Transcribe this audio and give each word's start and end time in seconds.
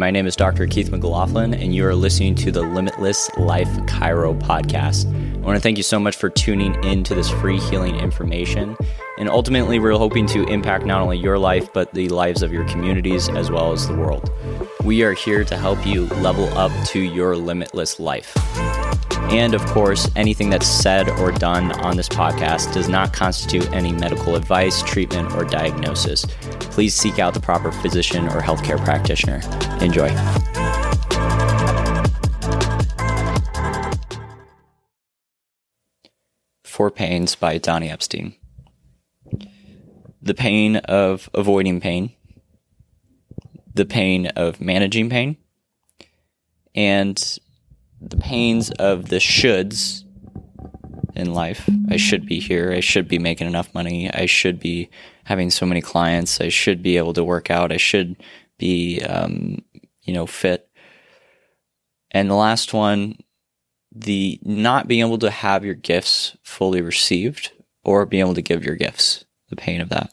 my 0.00 0.10
name 0.10 0.26
is 0.26 0.34
Dr. 0.34 0.66
Keith 0.66 0.90
McLaughlin, 0.90 1.52
and 1.52 1.74
you 1.74 1.86
are 1.86 1.94
listening 1.94 2.34
to 2.36 2.50
the 2.50 2.62
Limitless 2.62 3.28
Life 3.36 3.68
Chiro 3.80 4.34
podcast. 4.40 5.04
I 5.34 5.40
want 5.40 5.56
to 5.56 5.60
thank 5.60 5.76
you 5.76 5.82
so 5.82 6.00
much 6.00 6.16
for 6.16 6.30
tuning 6.30 6.72
in 6.82 7.04
to 7.04 7.14
this 7.14 7.28
free 7.28 7.58
healing 7.58 7.96
information. 7.96 8.78
And 9.18 9.28
ultimately, 9.28 9.78
we're 9.78 9.92
hoping 9.92 10.26
to 10.28 10.44
impact 10.44 10.86
not 10.86 11.02
only 11.02 11.18
your 11.18 11.38
life, 11.38 11.70
but 11.74 11.92
the 11.92 12.08
lives 12.08 12.42
of 12.42 12.50
your 12.50 12.66
communities 12.66 13.28
as 13.28 13.50
well 13.50 13.72
as 13.72 13.86
the 13.86 13.94
world. 13.94 14.30
We 14.84 15.02
are 15.02 15.12
here 15.12 15.44
to 15.44 15.56
help 15.58 15.86
you 15.86 16.06
level 16.06 16.48
up 16.56 16.72
to 16.88 16.98
your 16.98 17.36
limitless 17.36 18.00
life. 18.00 18.34
And 19.30 19.54
of 19.54 19.64
course, 19.66 20.10
anything 20.16 20.50
that's 20.50 20.66
said 20.66 21.08
or 21.08 21.30
done 21.30 21.70
on 21.80 21.96
this 21.96 22.08
podcast 22.08 22.74
does 22.74 22.88
not 22.88 23.12
constitute 23.12 23.72
any 23.72 23.92
medical 23.92 24.34
advice, 24.34 24.82
treatment, 24.82 25.32
or 25.34 25.44
diagnosis. 25.44 26.26
Please 26.58 26.94
seek 26.94 27.20
out 27.20 27.32
the 27.34 27.40
proper 27.40 27.70
physician 27.70 28.26
or 28.26 28.40
healthcare 28.40 28.82
practitioner. 28.84 29.40
Enjoy. 29.80 30.08
Four 36.64 36.90
Pains 36.90 37.36
by 37.36 37.58
Donnie 37.58 37.90
Epstein. 37.90 38.34
The 40.20 40.34
pain 40.34 40.76
of 40.76 41.30
avoiding 41.34 41.80
pain, 41.80 42.12
the 43.72 43.84
pain 43.84 44.26
of 44.26 44.60
managing 44.60 45.08
pain, 45.08 45.36
and 46.74 47.38
the 48.00 48.16
pains 48.16 48.70
of 48.72 49.08
the 49.08 49.16
shoulds 49.16 50.04
in 51.14 51.34
life. 51.34 51.68
I 51.88 51.96
should 51.96 52.26
be 52.26 52.40
here. 52.40 52.72
I 52.72 52.80
should 52.80 53.08
be 53.08 53.18
making 53.18 53.46
enough 53.46 53.74
money. 53.74 54.12
I 54.12 54.26
should 54.26 54.58
be 54.58 54.90
having 55.24 55.50
so 55.50 55.66
many 55.66 55.80
clients. 55.80 56.40
I 56.40 56.48
should 56.48 56.82
be 56.82 56.96
able 56.96 57.12
to 57.14 57.24
work 57.24 57.50
out. 57.50 57.72
I 57.72 57.76
should 57.76 58.16
be, 58.58 59.00
um, 59.02 59.58
you 60.02 60.14
know, 60.14 60.26
fit. 60.26 60.68
And 62.10 62.30
the 62.30 62.34
last 62.34 62.72
one, 62.72 63.18
the 63.92 64.40
not 64.42 64.88
being 64.88 65.00
able 65.00 65.18
to 65.18 65.30
have 65.30 65.64
your 65.64 65.74
gifts 65.74 66.36
fully 66.42 66.80
received 66.80 67.52
or 67.84 68.06
being 68.06 68.22
able 68.22 68.34
to 68.34 68.42
give 68.42 68.64
your 68.64 68.76
gifts, 68.76 69.24
the 69.48 69.56
pain 69.56 69.80
of 69.80 69.88
that. 69.90 70.12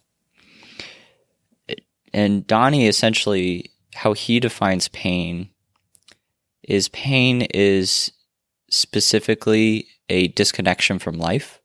And 2.14 2.46
Donnie 2.48 2.88
essentially, 2.88 3.72
how 3.94 4.14
he 4.14 4.40
defines 4.40 4.88
pain 4.90 5.50
is 6.68 6.90
pain 6.90 7.44
is 7.54 8.12
specifically 8.70 9.88
a 10.10 10.28
disconnection 10.30 11.00
from 11.00 11.18
life. 11.18 11.62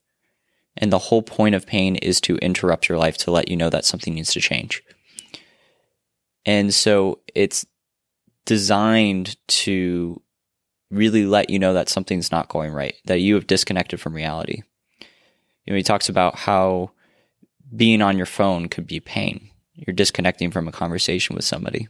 And 0.77 0.91
the 0.91 0.99
whole 0.99 1.21
point 1.21 1.53
of 1.53 1.67
pain 1.67 1.97
is 1.97 2.19
to 2.21 2.37
interrupt 2.37 2.89
your 2.89 2.97
life 2.97 3.17
to 3.17 3.31
let 3.31 3.49
you 3.49 3.55
know 3.55 3.69
that 3.69 3.85
something 3.85 4.15
needs 4.15 4.33
to 4.33 4.39
change. 4.39 4.81
And 6.45 6.73
so 6.73 7.19
it's 7.35 7.65
designed 8.45 9.37
to 9.47 10.21
really 10.89 11.25
let 11.25 11.49
you 11.49 11.59
know 11.59 11.73
that 11.73 11.89
something's 11.89 12.31
not 12.31 12.49
going 12.49 12.71
right, 12.71 12.95
that 13.05 13.19
you 13.19 13.35
have 13.35 13.47
disconnected 13.47 13.99
from 13.99 14.13
reality. 14.13 14.63
You 15.65 15.73
know, 15.73 15.77
he 15.77 15.83
talks 15.83 16.09
about 16.09 16.35
how 16.35 16.91
being 17.75 18.01
on 18.01 18.17
your 18.17 18.25
phone 18.25 18.67
could 18.67 18.87
be 18.87 18.99
pain. 18.99 19.49
You're 19.75 19.95
disconnecting 19.95 20.51
from 20.51 20.67
a 20.67 20.71
conversation 20.71 21.35
with 21.35 21.45
somebody 21.45 21.87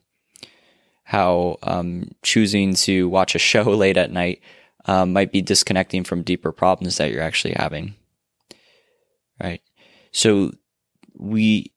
how 1.04 1.58
um, 1.64 2.10
choosing 2.22 2.74
to 2.76 3.10
watch 3.10 3.36
a 3.36 3.40
show 3.40 3.64
late 3.64 3.98
at 3.98 4.12
night 4.12 4.42
um, 4.86 5.14
might 5.14 5.32
be 5.32 5.42
disconnecting 5.42 6.04
from 6.04 6.24
deeper 6.24 6.52
problems 6.52 6.98
that 6.98 7.12
you're 7.12 7.22
actually 7.22 7.54
having. 7.54 7.96
Right. 9.42 9.62
So 10.12 10.52
we 11.18 11.72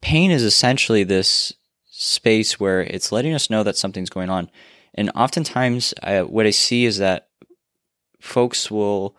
pain 0.00 0.30
is 0.30 0.42
essentially 0.42 1.04
this 1.04 1.52
space 1.86 2.58
where 2.58 2.82
it's 2.82 3.12
letting 3.12 3.34
us 3.34 3.50
know 3.50 3.62
that 3.62 3.76
something's 3.76 4.10
going 4.10 4.30
on. 4.30 4.50
And 4.94 5.10
oftentimes, 5.14 5.94
I, 6.02 6.22
what 6.22 6.46
I 6.46 6.50
see 6.50 6.84
is 6.84 6.98
that 6.98 7.28
folks 8.20 8.70
will 8.70 9.16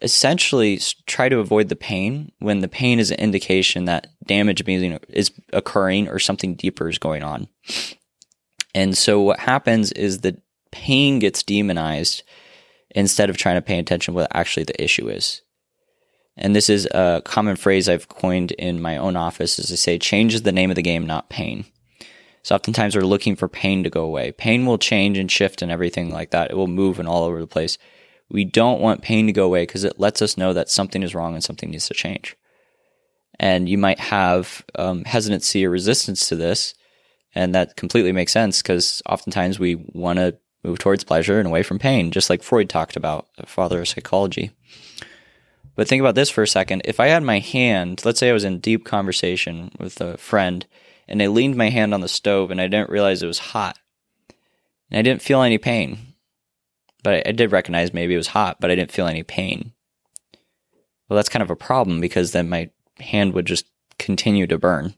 essentially 0.00 0.80
try 1.06 1.28
to 1.28 1.38
avoid 1.38 1.68
the 1.68 1.76
pain 1.76 2.30
when 2.38 2.60
the 2.60 2.68
pain 2.68 3.00
is 3.00 3.10
an 3.10 3.18
indication 3.18 3.84
that 3.86 4.08
damage 4.26 4.62
is 5.08 5.32
occurring 5.52 6.08
or 6.08 6.18
something 6.18 6.54
deeper 6.54 6.88
is 6.88 6.98
going 6.98 7.22
on. 7.22 7.48
And 8.78 8.96
so 8.96 9.20
what 9.20 9.40
happens 9.40 9.90
is 9.90 10.20
that 10.20 10.40
pain 10.70 11.18
gets 11.18 11.42
demonized 11.42 12.22
instead 12.90 13.28
of 13.28 13.36
trying 13.36 13.56
to 13.56 13.60
pay 13.60 13.76
attention 13.76 14.14
to 14.14 14.16
what 14.16 14.30
actually 14.32 14.62
the 14.62 14.80
issue 14.80 15.08
is. 15.08 15.42
And 16.36 16.54
this 16.54 16.70
is 16.70 16.86
a 16.92 17.20
common 17.24 17.56
phrase 17.56 17.88
I've 17.88 18.06
coined 18.06 18.52
in 18.52 18.80
my 18.80 18.96
own 18.96 19.16
office 19.16 19.58
is 19.58 19.66
to 19.66 19.76
say 19.76 19.98
change 19.98 20.32
is 20.32 20.42
the 20.42 20.52
name 20.52 20.70
of 20.70 20.76
the 20.76 20.82
game, 20.82 21.04
not 21.08 21.28
pain. 21.28 21.64
So 22.44 22.54
oftentimes 22.54 22.94
we're 22.94 23.02
looking 23.02 23.34
for 23.34 23.48
pain 23.48 23.82
to 23.82 23.90
go 23.90 24.04
away. 24.04 24.30
Pain 24.30 24.64
will 24.64 24.78
change 24.78 25.18
and 25.18 25.28
shift 25.28 25.60
and 25.60 25.72
everything 25.72 26.12
like 26.12 26.30
that. 26.30 26.52
It 26.52 26.56
will 26.56 26.68
move 26.68 27.00
and 27.00 27.08
all 27.08 27.24
over 27.24 27.40
the 27.40 27.48
place. 27.48 27.78
We 28.30 28.44
don't 28.44 28.80
want 28.80 29.02
pain 29.02 29.26
to 29.26 29.32
go 29.32 29.46
away 29.46 29.64
because 29.64 29.82
it 29.82 29.98
lets 29.98 30.22
us 30.22 30.38
know 30.38 30.52
that 30.52 30.70
something 30.70 31.02
is 31.02 31.16
wrong 31.16 31.34
and 31.34 31.42
something 31.42 31.72
needs 31.72 31.88
to 31.88 31.94
change. 31.94 32.36
And 33.40 33.68
you 33.68 33.76
might 33.76 33.98
have 33.98 34.64
um, 34.76 35.02
hesitancy 35.02 35.66
or 35.66 35.70
resistance 35.70 36.28
to 36.28 36.36
this 36.36 36.74
and 37.38 37.54
that 37.54 37.76
completely 37.76 38.10
makes 38.10 38.32
sense 38.32 38.60
because 38.60 39.00
oftentimes 39.06 39.60
we 39.60 39.76
want 39.76 40.18
to 40.18 40.36
move 40.64 40.80
towards 40.80 41.04
pleasure 41.04 41.38
and 41.38 41.46
away 41.46 41.62
from 41.62 41.78
pain, 41.78 42.10
just 42.10 42.28
like 42.28 42.42
Freud 42.42 42.68
talked 42.68 42.96
about, 42.96 43.28
the 43.36 43.46
father 43.46 43.80
of 43.80 43.86
psychology. 43.86 44.50
But 45.76 45.86
think 45.86 46.00
about 46.00 46.16
this 46.16 46.30
for 46.30 46.42
a 46.42 46.48
second. 46.48 46.82
If 46.84 46.98
I 46.98 47.06
had 47.06 47.22
my 47.22 47.38
hand, 47.38 48.04
let's 48.04 48.18
say 48.18 48.28
I 48.28 48.32
was 48.32 48.42
in 48.42 48.58
deep 48.58 48.84
conversation 48.84 49.70
with 49.78 50.00
a 50.00 50.18
friend 50.18 50.66
and 51.06 51.22
I 51.22 51.28
leaned 51.28 51.54
my 51.54 51.70
hand 51.70 51.94
on 51.94 52.00
the 52.00 52.08
stove 52.08 52.50
and 52.50 52.60
I 52.60 52.66
didn't 52.66 52.90
realize 52.90 53.22
it 53.22 53.28
was 53.28 53.38
hot. 53.38 53.78
And 54.90 54.98
I 54.98 55.02
didn't 55.02 55.22
feel 55.22 55.42
any 55.42 55.58
pain. 55.58 56.14
But 57.04 57.24
I 57.24 57.30
did 57.30 57.52
recognize 57.52 57.94
maybe 57.94 58.14
it 58.14 58.18
was 58.18 58.26
hot, 58.26 58.56
but 58.58 58.72
I 58.72 58.74
didn't 58.74 58.90
feel 58.90 59.06
any 59.06 59.22
pain. 59.22 59.74
Well, 61.08 61.14
that's 61.14 61.28
kind 61.28 61.44
of 61.44 61.50
a 61.50 61.56
problem 61.56 62.00
because 62.00 62.32
then 62.32 62.48
my 62.48 62.70
hand 62.98 63.32
would 63.34 63.46
just 63.46 63.66
continue 63.96 64.48
to 64.48 64.58
burn 64.58 64.94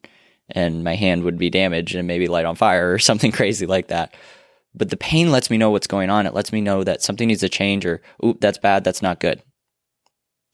and 0.53 0.85
my 0.85 0.95
hand 0.95 1.23
would 1.25 1.39
be 1.39 1.51
damaged 1.51 1.95
and 1.95 2.07
maybe 2.07 2.29
light 2.29 2.45
on 2.45 2.57
fire 2.57 2.93
or 2.93 2.99
something 3.01 3.33
crazy 3.33 3.67
like 3.67 3.89
that. 3.89 4.15
But 4.75 4.91
the 4.91 4.97
pain 4.97 5.33
lets 5.33 5.51
me 5.51 5.59
know 5.59 5.71
what's 5.71 5.87
going 5.87 6.11
on. 6.11 6.27
It 6.27 6.35
lets 6.35 6.53
me 6.53 6.61
know 6.61 6.85
that 6.85 7.03
something 7.03 7.27
needs 7.27 7.41
to 7.41 7.49
change 7.49 7.85
or, 7.85 8.03
oop, 8.25 8.41
that's 8.41 8.59
bad, 8.59 8.85
that's 8.85 9.03
not 9.03 9.21
good. 9.21 9.43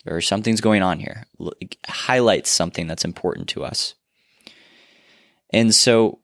Or 0.07 0.21
something's 0.21 0.61
going 0.61 0.83
on 0.83 1.01
here. 1.01 1.27
It 1.61 1.77
highlights 1.87 2.49
something 2.49 2.87
that's 2.87 3.05
important 3.05 3.49
to 3.51 3.65
us. 3.65 3.95
And 5.51 5.75
so 5.75 6.21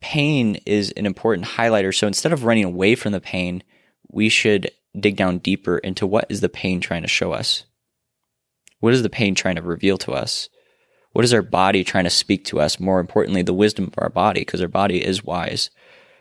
pain 0.00 0.56
is 0.66 0.90
an 0.92 1.06
important 1.06 1.46
highlighter. 1.46 1.94
So 1.94 2.06
instead 2.06 2.32
of 2.32 2.44
running 2.44 2.64
away 2.64 2.94
from 2.94 3.12
the 3.12 3.20
pain, 3.20 3.62
we 4.10 4.28
should 4.28 4.70
dig 4.98 5.16
down 5.16 5.38
deeper 5.38 5.78
into 5.78 6.06
what 6.06 6.26
is 6.28 6.40
the 6.40 6.48
pain 6.48 6.80
trying 6.80 7.02
to 7.02 7.08
show 7.08 7.32
us? 7.32 7.64
What 8.80 8.92
is 8.92 9.02
the 9.02 9.10
pain 9.10 9.34
trying 9.34 9.56
to 9.56 9.62
reveal 9.62 9.96
to 9.98 10.12
us? 10.12 10.48
What 11.12 11.24
is 11.24 11.34
our 11.34 11.42
body 11.42 11.84
trying 11.84 12.04
to 12.04 12.10
speak 12.10 12.44
to 12.46 12.60
us? 12.60 12.80
More 12.80 13.00
importantly, 13.00 13.42
the 13.42 13.52
wisdom 13.52 13.86
of 13.86 13.94
our 13.98 14.08
body, 14.08 14.40
because 14.40 14.62
our 14.62 14.68
body 14.68 15.04
is 15.04 15.24
wise, 15.24 15.70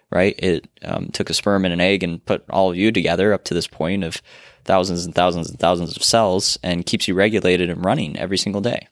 right? 0.10 0.36
It 0.38 0.68
um, 0.84 1.08
took 1.10 1.30
a 1.30 1.34
sperm 1.34 1.66
and 1.66 1.74
an 1.74 1.82
egg 1.82 2.04
and 2.04 2.24
put 2.26 2.44
all 2.50 2.70
of 2.70 2.78
you 2.78 2.92
together 2.92 3.34
up 3.34 3.46
to 3.46 3.54
this 3.54 3.68
point 3.68 4.04
of 4.04 4.22
thousands 4.66 5.06
and 5.06 5.16
thousands 5.16 5.50
and 5.50 5.60
thousands 5.60 5.96
of 5.96 6.04
cells 6.04 6.60
and 6.62 6.86
keeps 6.86 7.08
you 7.08 7.14
regulated 7.14 7.70
and 7.70 7.84
running 7.84 8.18
every 8.18 8.38
single 8.38 8.62
day. 8.62 8.88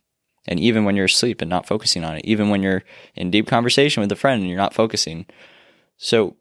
And 0.47 0.59
even 0.59 0.85
when 0.85 0.95
you're 0.95 1.05
asleep 1.05 1.41
and 1.41 1.49
not 1.49 1.67
focusing 1.67 2.03
on 2.03 2.15
it, 2.15 2.25
even 2.25 2.49
when 2.49 2.63
you're 2.63 2.83
in 3.15 3.29
deep 3.29 3.47
conversation 3.47 4.01
with 4.01 4.11
a 4.11 4.15
friend 4.15 4.41
and 4.41 4.49
you're 4.49 4.57
not 4.57 4.73
focusing. 4.73 5.25
So 5.97 6.37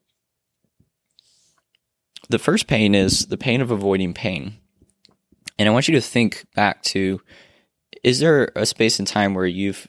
the 2.31 2.39
first 2.39 2.67
pain 2.69 2.95
is 2.95 3.27
the 3.27 3.37
pain 3.37 3.61
of 3.61 3.71
avoiding 3.71 4.15
pain. 4.15 4.57
And 5.59 5.69
I 5.69 5.73
want 5.73 5.89
you 5.89 5.95
to 5.95 6.01
think 6.01 6.47
back 6.55 6.83
to 6.85 7.21
is 8.03 8.20
there 8.20 8.53
a 8.54 8.66
space 8.66 8.98
in 8.98 9.04
time 9.04 9.34
where 9.34 9.47
you've 9.47 9.88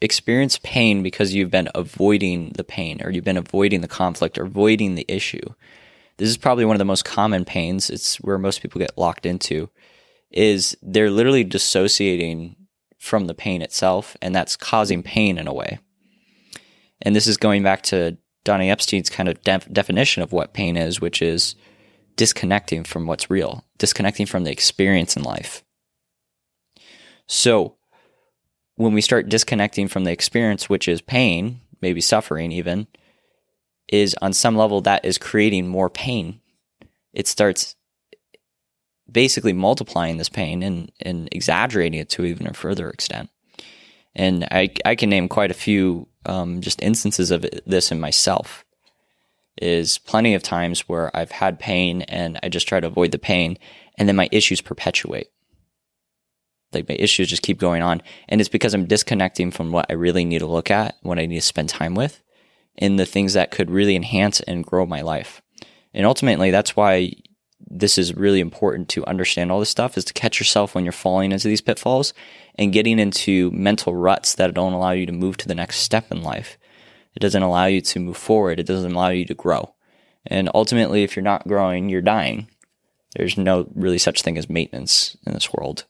experienced 0.00 0.62
pain 0.62 1.02
because 1.02 1.34
you've 1.34 1.50
been 1.50 1.68
avoiding 1.74 2.52
the 2.56 2.64
pain 2.64 3.00
or 3.02 3.10
you've 3.10 3.24
been 3.24 3.36
avoiding 3.36 3.80
the 3.80 3.88
conflict 3.88 4.38
or 4.38 4.44
avoiding 4.44 4.94
the 4.94 5.04
issue? 5.08 5.54
This 6.16 6.28
is 6.28 6.36
probably 6.36 6.64
one 6.64 6.76
of 6.76 6.78
the 6.78 6.84
most 6.84 7.04
common 7.04 7.44
pains. 7.44 7.90
It's 7.90 8.16
where 8.16 8.38
most 8.38 8.62
people 8.62 8.78
get 8.78 8.98
locked 8.98 9.26
into 9.26 9.70
is 10.30 10.76
they're 10.82 11.10
literally 11.10 11.44
dissociating 11.44 12.56
from 12.98 13.26
the 13.26 13.34
pain 13.34 13.62
itself 13.62 14.16
and 14.20 14.34
that's 14.34 14.56
causing 14.56 15.02
pain 15.02 15.38
in 15.38 15.48
a 15.48 15.54
way. 15.54 15.78
And 17.02 17.16
this 17.16 17.26
is 17.26 17.36
going 17.36 17.62
back 17.62 17.82
to 17.84 18.18
Donnie 18.44 18.70
Epstein's 18.70 19.10
kind 19.10 19.28
of 19.28 19.42
def- 19.42 19.70
definition 19.72 20.22
of 20.22 20.32
what 20.32 20.52
pain 20.52 20.76
is, 20.76 21.00
which 21.00 21.22
is 21.22 21.54
disconnecting 22.16 22.84
from 22.84 23.06
what's 23.06 23.30
real, 23.30 23.64
disconnecting 23.78 24.26
from 24.26 24.44
the 24.44 24.52
experience 24.52 25.16
in 25.16 25.22
life. 25.22 25.64
So 27.30 27.76
when 28.74 28.92
we 28.92 29.00
start 29.00 29.28
disconnecting 29.28 29.86
from 29.86 30.02
the 30.02 30.10
experience, 30.10 30.68
which 30.68 30.88
is 30.88 31.00
pain, 31.00 31.60
maybe 31.80 32.00
suffering 32.00 32.50
even, 32.50 32.88
is 33.86 34.16
on 34.20 34.32
some 34.32 34.56
level 34.56 34.80
that 34.80 35.04
is 35.04 35.16
creating 35.16 35.68
more 35.68 35.88
pain. 35.88 36.40
It 37.12 37.28
starts 37.28 37.76
basically 39.08 39.52
multiplying 39.52 40.16
this 40.16 40.28
pain 40.28 40.64
and, 40.64 40.90
and 41.00 41.28
exaggerating 41.30 42.00
it 42.00 42.08
to 42.10 42.24
even 42.24 42.48
a 42.48 42.52
further 42.52 42.90
extent. 42.90 43.30
And 44.12 44.48
I, 44.50 44.70
I 44.84 44.96
can 44.96 45.08
name 45.08 45.28
quite 45.28 45.52
a 45.52 45.54
few 45.54 46.08
um, 46.26 46.60
just 46.60 46.82
instances 46.82 47.30
of 47.30 47.46
this 47.64 47.92
in 47.92 48.00
myself. 48.00 48.64
is 49.62 49.98
plenty 49.98 50.34
of 50.34 50.42
times 50.42 50.88
where 50.88 51.16
I've 51.16 51.30
had 51.30 51.60
pain 51.60 52.02
and 52.02 52.40
I 52.42 52.48
just 52.48 52.66
try 52.66 52.80
to 52.80 52.88
avoid 52.88 53.12
the 53.12 53.20
pain 53.20 53.56
and 53.96 54.08
then 54.08 54.16
my 54.16 54.28
issues 54.32 54.60
perpetuate. 54.60 55.28
Like 56.72 56.88
my 56.88 56.94
issues 56.96 57.28
just 57.28 57.42
keep 57.42 57.58
going 57.58 57.82
on. 57.82 58.02
And 58.28 58.40
it's 58.40 58.48
because 58.48 58.74
I'm 58.74 58.86
disconnecting 58.86 59.50
from 59.50 59.72
what 59.72 59.86
I 59.90 59.94
really 59.94 60.24
need 60.24 60.38
to 60.40 60.46
look 60.46 60.70
at, 60.70 60.96
what 61.02 61.18
I 61.18 61.26
need 61.26 61.36
to 61.36 61.42
spend 61.42 61.68
time 61.68 61.94
with, 61.94 62.22
and 62.78 62.98
the 62.98 63.06
things 63.06 63.32
that 63.34 63.50
could 63.50 63.70
really 63.70 63.96
enhance 63.96 64.40
and 64.40 64.64
grow 64.64 64.86
my 64.86 65.02
life. 65.02 65.42
And 65.92 66.06
ultimately, 66.06 66.50
that's 66.50 66.76
why 66.76 67.12
this 67.68 67.98
is 67.98 68.16
really 68.16 68.40
important 68.40 68.88
to 68.90 69.06
understand 69.06 69.52
all 69.52 69.60
this 69.60 69.70
stuff 69.70 69.98
is 69.98 70.04
to 70.04 70.12
catch 70.12 70.40
yourself 70.40 70.74
when 70.74 70.84
you're 70.84 70.92
falling 70.92 71.32
into 71.32 71.48
these 71.48 71.60
pitfalls 71.60 72.14
and 72.54 72.72
getting 72.72 72.98
into 72.98 73.50
mental 73.50 73.94
ruts 73.94 74.34
that 74.34 74.54
don't 74.54 74.72
allow 74.72 74.92
you 74.92 75.06
to 75.06 75.12
move 75.12 75.36
to 75.36 75.48
the 75.48 75.54
next 75.54 75.80
step 75.80 76.10
in 76.10 76.22
life. 76.22 76.58
It 77.14 77.20
doesn't 77.20 77.42
allow 77.42 77.66
you 77.66 77.80
to 77.80 78.00
move 78.00 78.16
forward. 78.16 78.58
It 78.58 78.66
doesn't 78.66 78.92
allow 78.92 79.08
you 79.08 79.24
to 79.26 79.34
grow. 79.34 79.74
And 80.26 80.50
ultimately, 80.54 81.02
if 81.02 81.16
you're 81.16 81.22
not 81.22 81.48
growing, 81.48 81.88
you're 81.88 82.02
dying. 82.02 82.48
There's 83.16 83.36
no 83.36 83.68
really 83.74 83.98
such 83.98 84.22
thing 84.22 84.38
as 84.38 84.48
maintenance 84.48 85.16
in 85.26 85.32
this 85.32 85.52
world. 85.52 85.86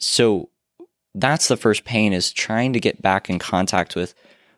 So 0.00 0.50
that's 1.14 1.48
the 1.48 1.56
first 1.56 1.84
pain 1.84 2.12
is 2.12 2.32
trying 2.32 2.72
to 2.72 2.80
get 2.80 3.02
back 3.02 3.28
in 3.28 3.38
contact 3.38 3.96
with 3.96 4.14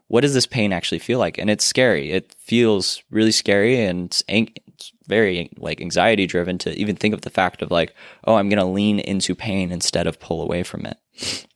what 0.09 0.23
does 0.23 0.35
this 0.35 0.47
pain 0.47 0.73
actually 0.73 0.99
feel 0.99 1.19
like? 1.19 1.39
And 1.39 1.49
it's 1.49 1.65
scary. 1.65 2.11
It 2.11 2.35
feels 2.39 3.03
really 3.11 3.31
scary 3.31 3.81
and 3.81 4.07
it's, 4.07 4.25
ang- 4.29 4.53
it's 4.67 4.93
very 5.07 5.51
like 5.57 5.81
anxiety 5.81 6.27
driven 6.27 6.59
to 6.59 6.77
even 6.77 6.97
think 6.97 7.15
of 7.15 7.21
the 7.21 7.31
fact 7.31 7.63
of 7.63 7.71
like, 7.71 7.95
oh, 8.25 8.35
I'm 8.35 8.49
going 8.49 8.59
to 8.59 8.65
lean 8.65 8.99
into 8.99 9.37
pain 9.37 9.71
instead 9.71 10.09
of 10.09 10.19
pull 10.19 10.43
away 10.43 10.65
from 10.65 10.85
it. 10.85 11.47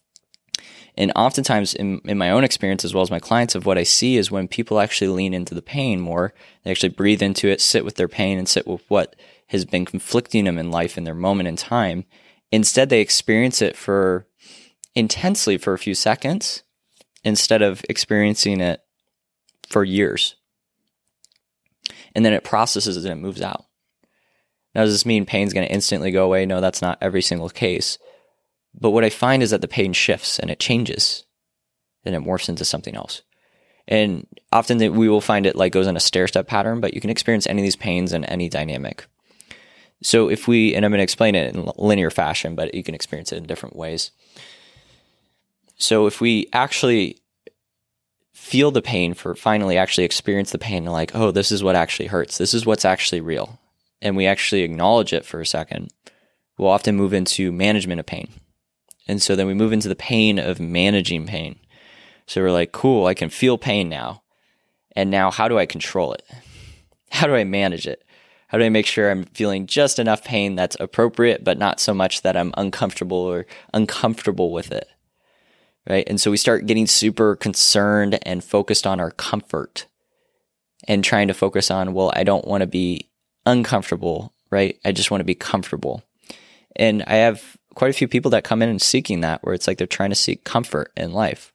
And 0.96 1.10
oftentimes 1.16 1.74
in, 1.74 2.00
in 2.04 2.16
my 2.16 2.30
own 2.30 2.44
experience, 2.44 2.84
as 2.84 2.94
well 2.94 3.02
as 3.02 3.10
my 3.10 3.18
clients, 3.18 3.56
of 3.56 3.66
what 3.66 3.78
I 3.78 3.82
see 3.82 4.16
is 4.16 4.30
when 4.30 4.46
people 4.46 4.78
actually 4.78 5.08
lean 5.08 5.34
into 5.34 5.54
the 5.54 5.62
pain 5.62 6.00
more, 6.00 6.32
they 6.62 6.70
actually 6.70 6.90
breathe 6.90 7.22
into 7.22 7.48
it, 7.48 7.60
sit 7.60 7.84
with 7.84 7.96
their 7.96 8.06
pain 8.06 8.38
and 8.38 8.48
sit 8.48 8.66
with 8.68 8.82
what 8.88 9.16
has 9.48 9.64
been 9.64 9.84
conflicting 9.84 10.44
them 10.44 10.58
in 10.58 10.70
life 10.70 10.96
in 10.96 11.02
their 11.02 11.14
moment 11.14 11.48
in 11.48 11.56
time. 11.56 12.04
Instead, 12.50 12.88
they 12.88 13.00
experience 13.00 13.60
it 13.60 13.76
for 13.76 14.26
intensely 14.94 15.58
for 15.58 15.72
a 15.74 15.78
few 15.78 15.94
seconds 15.94 16.62
instead 17.24 17.62
of 17.62 17.82
experiencing 17.88 18.60
it 18.60 18.80
for 19.68 19.82
years. 19.82 20.36
And 22.14 22.24
then 22.24 22.32
it 22.32 22.44
processes 22.44 23.04
and 23.04 23.12
it 23.12 23.22
moves 23.22 23.42
out. 23.42 23.64
Now, 24.74 24.82
does 24.82 24.92
this 24.92 25.06
mean 25.06 25.26
pain's 25.26 25.52
going 25.52 25.66
to 25.66 25.72
instantly 25.72 26.10
go 26.10 26.24
away? 26.24 26.46
No, 26.46 26.60
that's 26.60 26.82
not 26.82 26.98
every 27.00 27.22
single 27.22 27.48
case. 27.48 27.98
But 28.78 28.90
what 28.90 29.04
I 29.04 29.10
find 29.10 29.42
is 29.42 29.50
that 29.50 29.60
the 29.60 29.68
pain 29.68 29.92
shifts 29.92 30.38
and 30.38 30.50
it 30.50 30.58
changes, 30.58 31.24
and 32.04 32.14
it 32.14 32.22
morphs 32.22 32.48
into 32.48 32.64
something 32.64 32.96
else. 32.96 33.22
And 33.86 34.26
often 34.50 34.78
we 34.94 35.08
will 35.08 35.20
find 35.20 35.46
it 35.46 35.56
like 35.56 35.72
goes 35.72 35.86
in 35.86 35.96
a 35.96 36.00
stair 36.00 36.26
step 36.26 36.48
pattern, 36.48 36.80
but 36.80 36.94
you 36.94 37.00
can 37.00 37.10
experience 37.10 37.46
any 37.46 37.62
of 37.62 37.64
these 37.64 37.76
pains 37.76 38.12
in 38.12 38.24
any 38.24 38.48
dynamic. 38.48 39.06
So 40.04 40.28
if 40.28 40.46
we, 40.46 40.74
and 40.74 40.84
I'm 40.84 40.90
going 40.90 40.98
to 40.98 41.02
explain 41.04 41.34
it 41.34 41.56
in 41.56 41.66
linear 41.78 42.10
fashion, 42.10 42.54
but 42.54 42.74
you 42.74 42.82
can 42.82 42.94
experience 42.94 43.32
it 43.32 43.38
in 43.38 43.46
different 43.46 43.74
ways. 43.74 44.10
So 45.78 46.06
if 46.06 46.20
we 46.20 46.46
actually 46.52 47.20
feel 48.34 48.70
the 48.70 48.82
pain 48.82 49.14
for 49.14 49.34
finally 49.34 49.78
actually 49.78 50.04
experience 50.04 50.50
the 50.50 50.58
pain, 50.58 50.84
like, 50.84 51.12
oh, 51.14 51.30
this 51.30 51.50
is 51.50 51.64
what 51.64 51.74
actually 51.74 52.08
hurts. 52.08 52.36
This 52.36 52.52
is 52.52 52.66
what's 52.66 52.84
actually 52.84 53.22
real. 53.22 53.58
And 54.02 54.14
we 54.14 54.26
actually 54.26 54.60
acknowledge 54.60 55.14
it 55.14 55.24
for 55.24 55.40
a 55.40 55.46
second, 55.46 55.90
we'll 56.58 56.68
often 56.68 56.96
move 56.96 57.14
into 57.14 57.50
management 57.50 57.98
of 57.98 58.04
pain. 58.04 58.28
And 59.08 59.22
so 59.22 59.34
then 59.34 59.46
we 59.46 59.54
move 59.54 59.72
into 59.72 59.88
the 59.88 59.96
pain 59.96 60.38
of 60.38 60.60
managing 60.60 61.26
pain. 61.26 61.58
So 62.26 62.42
we're 62.42 62.50
like, 62.50 62.72
cool, 62.72 63.06
I 63.06 63.14
can 63.14 63.30
feel 63.30 63.56
pain 63.56 63.88
now. 63.88 64.22
And 64.94 65.10
now 65.10 65.30
how 65.30 65.48
do 65.48 65.58
I 65.58 65.64
control 65.64 66.12
it? 66.12 66.26
How 67.10 67.28
do 67.28 67.34
I 67.36 67.44
manage 67.44 67.86
it? 67.86 68.04
How 68.48 68.58
do 68.58 68.64
I 68.64 68.68
make 68.68 68.86
sure 68.86 69.10
I'm 69.10 69.24
feeling 69.24 69.66
just 69.66 69.98
enough 69.98 70.24
pain 70.24 70.54
that's 70.54 70.76
appropriate, 70.78 71.44
but 71.44 71.58
not 71.58 71.80
so 71.80 71.94
much 71.94 72.22
that 72.22 72.36
I'm 72.36 72.54
uncomfortable 72.56 73.18
or 73.18 73.46
uncomfortable 73.72 74.52
with 74.52 74.70
it? 74.70 74.88
Right. 75.88 76.08
And 76.08 76.20
so 76.20 76.30
we 76.30 76.38
start 76.38 76.66
getting 76.66 76.86
super 76.86 77.36
concerned 77.36 78.18
and 78.22 78.42
focused 78.42 78.86
on 78.86 79.00
our 79.00 79.10
comfort 79.10 79.86
and 80.88 81.04
trying 81.04 81.28
to 81.28 81.34
focus 81.34 81.70
on, 81.70 81.92
well, 81.92 82.10
I 82.14 82.24
don't 82.24 82.46
want 82.46 82.62
to 82.62 82.66
be 82.66 83.10
uncomfortable, 83.44 84.32
right? 84.50 84.78
I 84.84 84.92
just 84.92 85.10
want 85.10 85.20
to 85.20 85.26
be 85.26 85.34
comfortable. 85.34 86.02
And 86.76 87.02
I 87.06 87.16
have 87.16 87.56
quite 87.74 87.90
a 87.90 87.94
few 87.94 88.08
people 88.08 88.30
that 88.30 88.44
come 88.44 88.62
in 88.62 88.68
and 88.68 88.80
seeking 88.80 89.20
that, 89.20 89.42
where 89.42 89.54
it's 89.54 89.66
like 89.66 89.78
they're 89.78 89.86
trying 89.86 90.10
to 90.10 90.16
seek 90.16 90.44
comfort 90.44 90.90
in 90.96 91.12
life. 91.12 91.52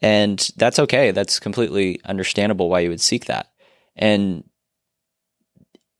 And 0.00 0.50
that's 0.56 0.80
okay. 0.80 1.12
That's 1.12 1.38
completely 1.38 2.00
understandable 2.04 2.68
why 2.68 2.80
you 2.80 2.88
would 2.88 3.00
seek 3.00 3.26
that. 3.26 3.52
And 3.94 4.42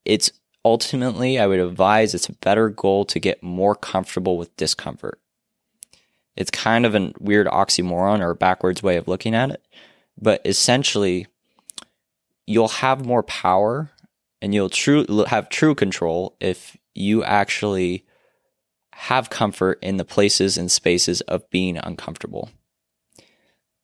it's 0.04 0.32
ultimately, 0.64 1.38
I 1.38 1.46
would 1.46 1.58
advise 1.58 2.14
it's 2.14 2.28
a 2.28 2.34
better 2.34 2.68
goal 2.68 3.04
to 3.06 3.20
get 3.20 3.42
more 3.42 3.74
comfortable 3.74 4.36
with 4.36 4.56
discomfort. 4.56 5.20
It's 6.36 6.50
kind 6.50 6.86
of 6.86 6.94
a 6.94 7.12
weird 7.18 7.46
oxymoron 7.46 8.20
or 8.20 8.34
backwards 8.34 8.82
way 8.82 8.96
of 8.96 9.08
looking 9.08 9.34
at 9.34 9.50
it. 9.50 9.62
But 10.20 10.40
essentially, 10.44 11.26
you'll 12.46 12.68
have 12.68 13.04
more 13.04 13.22
power 13.22 13.90
and 14.40 14.54
you'll 14.54 14.70
true, 14.70 15.06
have 15.26 15.48
true 15.48 15.74
control 15.74 16.36
if 16.40 16.76
you 16.94 17.22
actually 17.24 18.04
have 18.92 19.30
comfort 19.30 19.78
in 19.82 19.96
the 19.96 20.04
places 20.04 20.56
and 20.56 20.70
spaces 20.70 21.20
of 21.22 21.48
being 21.50 21.76
uncomfortable. 21.76 22.50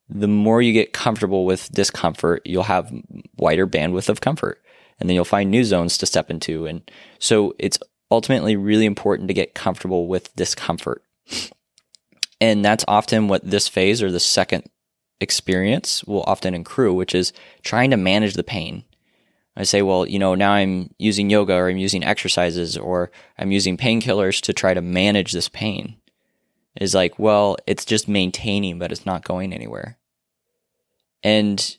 The 0.09 0.29
more 0.29 0.63
you 0.63 0.73
get 0.73 0.93
comfortable 0.93 1.45
with 1.45 1.71
discomfort, 1.73 2.43
you'll 2.45 2.63
have 2.65 2.93
wider 3.37 3.67
bandwidth 3.67 4.09
of 4.09 4.21
comfort 4.21 4.63
and 4.99 5.09
then 5.09 5.15
you'll 5.15 5.25
find 5.25 5.51
new 5.51 5.65
zones 5.65 5.99
to 5.99 6.07
step 6.07 6.31
into. 6.31 6.67
And 6.67 6.89
so 7.19 7.55
it's 7.59 7.79
ultimately 8.11 8.57
really 8.57 8.87
important 8.87 9.29
to 9.29 9.35
get 9.35 9.55
comfortable 9.55 10.07
with 10.07 10.35
discomfort. 10.35 11.03
And 12.41 12.65
that's 12.65 12.85
often 12.89 13.29
what 13.29 13.49
this 13.49 13.69
phase 13.69 14.03
or 14.03 14.11
the 14.11 14.21
second 14.21 14.65
experience 15.21 16.05
will 16.05 16.23
often 16.23 16.55
accrue, 16.55 16.95
which 16.95 17.15
is 17.15 17.33
trying 17.63 17.91
to 17.91 17.97
manage 17.97 18.35
the 18.35 18.45
pain. 18.45 18.85
I 19.57 19.65
say, 19.65 19.83
well, 19.83 20.07
you 20.07 20.21
know, 20.21 20.37
now 20.37 20.53
I'm 20.53 20.95
using 20.99 21.31
yoga 21.31 21.55
or 21.55 21.69
I'm 21.69 21.79
using 21.79 22.05
exercises 22.05 22.77
or 22.77 23.11
I'm 23.37 23.51
using 23.51 23.77
painkillers 23.77 24.41
to 24.43 24.53
try 24.53 24.73
to 24.73 24.81
manage 24.81 25.33
this 25.33 25.49
pain. 25.49 25.97
Is 26.81 26.95
like, 26.95 27.19
well, 27.19 27.57
it's 27.67 27.85
just 27.85 28.07
maintaining, 28.07 28.79
but 28.79 28.93
it's 28.93 29.05
not 29.05 29.25
going 29.25 29.53
anywhere. 29.53 29.99
And 31.25 31.77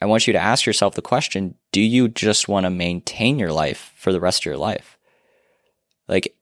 I 0.00 0.06
want 0.06 0.28
you 0.28 0.32
to 0.34 0.38
ask 0.38 0.66
yourself 0.66 0.94
the 0.94 1.02
question 1.02 1.56
do 1.72 1.80
you 1.80 2.08
just 2.08 2.48
want 2.48 2.64
to 2.64 2.70
maintain 2.70 3.38
your 3.38 3.52
life 3.52 3.92
for 3.96 4.12
the 4.12 4.20
rest 4.20 4.42
of 4.42 4.46
your 4.46 4.56
life? 4.56 4.98
Like, 6.06 6.34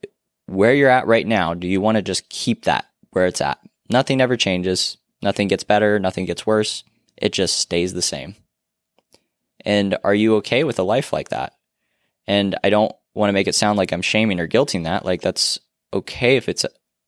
where 0.45 0.73
you're 0.73 0.89
at 0.89 1.07
right 1.07 1.27
now, 1.27 1.53
do 1.53 1.67
you 1.67 1.81
want 1.81 1.97
to 1.97 2.01
just 2.01 2.29
keep 2.29 2.65
that 2.65 2.85
where 3.11 3.25
it's 3.25 3.41
at? 3.41 3.59
Nothing 3.89 4.21
ever 4.21 4.37
changes, 4.37 4.97
nothing 5.21 5.47
gets 5.47 5.63
better, 5.63 5.99
nothing 5.99 6.25
gets 6.25 6.45
worse. 6.45 6.83
It 7.17 7.33
just 7.33 7.59
stays 7.59 7.93
the 7.93 8.01
same. 8.01 8.35
And 9.65 9.97
are 10.03 10.13
you 10.13 10.35
okay 10.37 10.63
with 10.63 10.79
a 10.79 10.83
life 10.83 11.11
like 11.11 11.29
that? 11.29 11.53
And 12.25 12.57
I 12.63 12.69
don't 12.69 12.93
want 13.13 13.29
to 13.29 13.33
make 13.33 13.47
it 13.47 13.55
sound 13.55 13.77
like 13.77 13.91
I'm 13.91 14.01
shaming 14.01 14.39
or 14.39 14.47
guilting 14.47 14.83
that. 14.83 15.03
Like 15.03 15.21
that's 15.21 15.59
okay 15.93 16.37
if 16.37 16.47
it's 16.47 16.65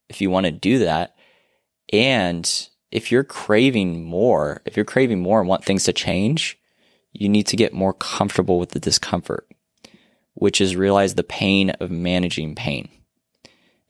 if 0.09 0.19
you 0.21 0.29
want 0.29 0.45
to 0.45 0.51
do 0.51 0.79
that. 0.79 1.15
And 1.93 2.69
if 2.91 3.11
you're 3.11 3.23
craving 3.23 4.03
more, 4.03 4.61
if 4.65 4.75
you're 4.75 4.85
craving 4.85 5.21
more 5.21 5.39
and 5.39 5.47
want 5.47 5.63
things 5.63 5.83
to 5.85 5.93
change, 5.93 6.58
you 7.11 7.29
need 7.29 7.47
to 7.47 7.57
get 7.57 7.73
more 7.73 7.93
comfortable 7.93 8.59
with 8.59 8.71
the 8.71 8.79
discomfort, 8.79 9.47
which 10.33 10.61
is 10.61 10.75
realize 10.75 11.15
the 11.15 11.23
pain 11.23 11.71
of 11.71 11.91
managing 11.91 12.55
pain 12.55 12.89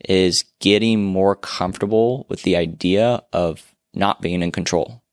is 0.08 0.46
getting 0.60 1.04
more 1.04 1.36
comfortable 1.36 2.26
with 2.30 2.44
the 2.44 2.56
idea 2.56 3.22
of 3.34 3.76
not 3.94 4.22
being 4.22 4.42
in 4.42 4.52
control 4.52 5.04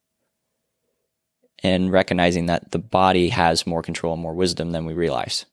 and 1.63 1.91
recognizing 1.91 2.47
that 2.47 2.71
the 2.71 2.79
body 2.79 3.31
has 3.31 3.67
more 3.67 3.83
control 3.83 4.13
and 4.13 4.23
more 4.23 4.35
wisdom 4.35 4.71
than 4.73 4.85
we 4.85 4.93
realize. 4.93 5.47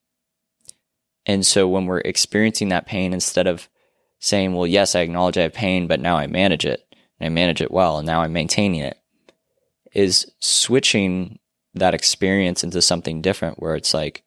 And 1.25 1.45
so 1.45 1.67
when 1.67 1.85
we're 1.85 1.99
experiencing 1.99 2.69
that 2.69 2.85
pain, 2.85 3.13
instead 3.13 3.47
of 3.47 3.69
saying, 4.19 4.53
well, 4.53 4.67
yes, 4.67 4.95
I 4.95 4.99
acknowledge 4.99 5.37
I 5.37 5.43
have 5.43 5.53
pain, 5.53 5.87
but 5.87 5.99
now 5.99 6.17
I 6.17 6.27
manage 6.27 6.65
it 6.65 6.85
and 7.19 7.27
I 7.27 7.29
manage 7.29 7.61
it 7.61 7.71
well 7.71 7.97
and 7.97 8.05
now 8.05 8.21
I'm 8.21 8.33
maintaining 8.33 8.81
it, 8.81 8.97
is 9.93 10.31
switching 10.39 11.39
that 11.75 11.93
experience 11.93 12.63
into 12.63 12.81
something 12.81 13.21
different 13.21 13.59
where 13.59 13.75
it's 13.75 13.93
like, 13.93 14.23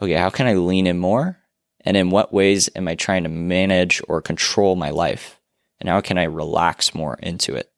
okay, 0.00 0.14
how 0.14 0.30
can 0.30 0.46
I 0.46 0.54
lean 0.54 0.86
in 0.86 0.98
more? 0.98 1.38
And 1.84 1.96
in 1.96 2.10
what 2.10 2.32
ways 2.32 2.70
am 2.76 2.86
I 2.88 2.94
trying 2.94 3.24
to 3.24 3.28
manage 3.28 4.00
or 4.08 4.22
control 4.22 4.76
my 4.76 4.90
life? 4.90 5.40
And 5.80 5.88
how 5.88 6.00
can 6.00 6.18
I 6.18 6.24
relax 6.24 6.94
more 6.94 7.18
into 7.22 7.54
it? 7.54 7.70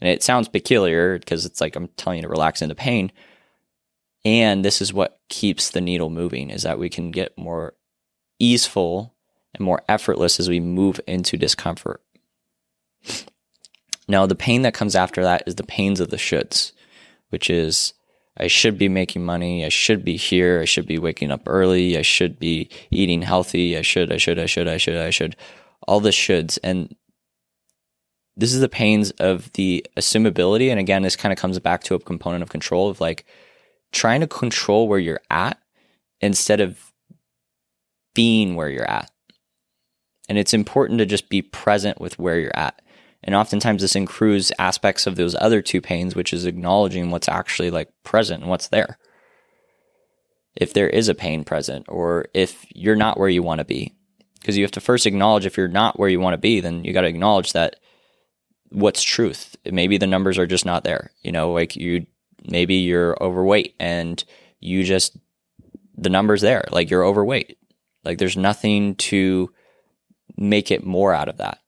And 0.00 0.08
it 0.08 0.22
sounds 0.22 0.48
peculiar 0.48 1.18
because 1.18 1.44
it's 1.44 1.60
like 1.60 1.76
I'm 1.76 1.88
telling 1.88 2.18
you 2.18 2.22
to 2.22 2.28
relax 2.28 2.62
into 2.62 2.74
pain. 2.74 3.10
And 4.24 4.64
this 4.64 4.80
is 4.80 4.92
what 4.92 5.20
keeps 5.28 5.70
the 5.70 5.80
needle 5.80 6.10
moving 6.10 6.50
is 6.50 6.62
that 6.62 6.78
we 6.78 6.88
can 6.88 7.10
get 7.10 7.36
more 7.36 7.74
easeful 8.38 9.14
and 9.54 9.64
more 9.64 9.82
effortless 9.88 10.38
as 10.38 10.48
we 10.48 10.60
move 10.60 11.00
into 11.06 11.36
discomfort. 11.36 12.02
Now, 14.08 14.26
the 14.26 14.34
pain 14.34 14.62
that 14.62 14.74
comes 14.74 14.94
after 14.94 15.22
that 15.22 15.44
is 15.46 15.56
the 15.56 15.62
pains 15.62 16.00
of 16.00 16.10
the 16.10 16.16
shoulds, 16.16 16.72
which 17.30 17.48
is 17.48 17.94
I 18.36 18.46
should 18.46 18.78
be 18.78 18.88
making 18.88 19.24
money. 19.24 19.64
I 19.64 19.68
should 19.68 20.04
be 20.04 20.16
here. 20.16 20.60
I 20.60 20.64
should 20.64 20.86
be 20.86 20.98
waking 20.98 21.30
up 21.30 21.42
early. 21.46 21.98
I 21.98 22.02
should 22.02 22.38
be 22.38 22.68
eating 22.90 23.22
healthy. 23.22 23.76
I 23.76 23.82
should, 23.82 24.12
I 24.12 24.16
should, 24.16 24.38
I 24.38 24.46
should, 24.46 24.68
I 24.68 24.78
should, 24.78 24.96
I 24.96 25.10
should. 25.10 25.36
All 25.86 26.00
the 26.00 26.10
shoulds. 26.10 26.58
And 26.62 26.94
this 28.36 28.54
is 28.54 28.60
the 28.60 28.68
pains 28.68 29.10
of 29.12 29.52
the 29.52 29.84
assumability. 29.96 30.70
And 30.70 30.80
again, 30.80 31.02
this 31.02 31.16
kind 31.16 31.32
of 31.32 31.38
comes 31.38 31.58
back 31.58 31.84
to 31.84 31.94
a 31.94 32.00
component 32.00 32.42
of 32.42 32.48
control 32.48 32.88
of 32.88 33.00
like 33.00 33.26
trying 33.92 34.20
to 34.20 34.26
control 34.26 34.88
where 34.88 34.98
you're 34.98 35.20
at 35.30 35.58
instead 36.20 36.60
of 36.60 36.92
being 38.14 38.54
where 38.54 38.68
you're 38.68 38.90
at. 38.90 39.10
And 40.28 40.38
it's 40.38 40.54
important 40.54 40.98
to 41.00 41.06
just 41.06 41.28
be 41.28 41.42
present 41.42 42.00
with 42.00 42.18
where 42.18 42.38
you're 42.38 42.56
at. 42.56 42.80
And 43.24 43.34
oftentimes 43.34 43.82
this 43.82 43.94
includes 43.94 44.52
aspects 44.58 45.06
of 45.06 45.16
those 45.16 45.36
other 45.36 45.62
two 45.62 45.80
pains, 45.80 46.16
which 46.16 46.32
is 46.32 46.44
acknowledging 46.44 47.10
what's 47.10 47.28
actually 47.28 47.70
like 47.70 47.88
present 48.02 48.42
and 48.42 48.50
what's 48.50 48.68
there. 48.68 48.98
If 50.56 50.74
there 50.74 50.88
is 50.88 51.08
a 51.08 51.14
pain 51.14 51.44
present, 51.44 51.86
or 51.88 52.26
if 52.34 52.66
you're 52.74 52.96
not 52.96 53.18
where 53.18 53.28
you 53.28 53.42
want 53.42 53.60
to 53.60 53.64
be. 53.64 53.94
Because 54.40 54.58
you 54.58 54.64
have 54.64 54.72
to 54.72 54.80
first 54.80 55.06
acknowledge 55.06 55.46
if 55.46 55.56
you're 55.56 55.68
not 55.68 56.00
where 56.00 56.08
you 56.08 56.18
want 56.18 56.34
to 56.34 56.38
be, 56.38 56.60
then 56.60 56.84
you 56.84 56.92
got 56.92 57.02
to 57.02 57.08
acknowledge 57.08 57.52
that 57.52 57.76
what's 58.70 59.02
truth. 59.02 59.54
Maybe 59.64 59.98
the 59.98 60.06
numbers 60.08 60.36
are 60.36 60.46
just 60.48 60.66
not 60.66 60.82
there. 60.82 61.12
You 61.22 61.30
know, 61.30 61.52
like 61.52 61.76
you, 61.76 62.06
maybe 62.44 62.74
you're 62.74 63.16
overweight 63.22 63.76
and 63.78 64.22
you 64.58 64.82
just, 64.82 65.16
the 65.96 66.10
numbers 66.10 66.40
there, 66.40 66.64
like 66.72 66.90
you're 66.90 67.04
overweight. 67.04 67.56
Like 68.04 68.18
there's 68.18 68.36
nothing 68.36 68.96
to 68.96 69.52
make 70.36 70.72
it 70.72 70.84
more 70.84 71.14
out 71.14 71.28
of 71.28 71.36
that. 71.36 71.58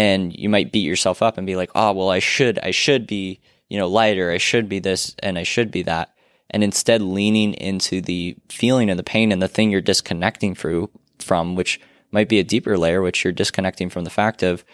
And 0.00 0.34
you 0.34 0.48
might 0.48 0.72
beat 0.72 0.86
yourself 0.86 1.20
up 1.20 1.36
and 1.36 1.46
be 1.46 1.56
like, 1.56 1.70
oh, 1.74 1.92
well, 1.92 2.08
I 2.08 2.20
should, 2.20 2.58
I 2.60 2.70
should 2.70 3.06
be, 3.06 3.38
you 3.68 3.76
know, 3.76 3.86
lighter. 3.86 4.30
I 4.30 4.38
should 4.38 4.66
be 4.66 4.78
this 4.78 5.14
and 5.18 5.36
I 5.36 5.42
should 5.42 5.70
be 5.70 5.82
that. 5.82 6.14
And 6.48 6.64
instead 6.64 7.02
leaning 7.02 7.52
into 7.52 8.00
the 8.00 8.34
feeling 8.48 8.88
and 8.88 8.98
the 8.98 9.04
pain 9.04 9.30
and 9.30 9.42
the 9.42 9.46
thing 9.46 9.70
you're 9.70 9.82
disconnecting 9.82 10.54
through 10.54 10.88
from, 11.18 11.54
which 11.54 11.78
might 12.12 12.30
be 12.30 12.38
a 12.38 12.44
deeper 12.44 12.78
layer, 12.78 13.02
which 13.02 13.22
you're 13.24 13.32
disconnecting 13.34 13.90
from 13.90 14.04
the 14.04 14.10
fact 14.10 14.42
of, 14.42 14.64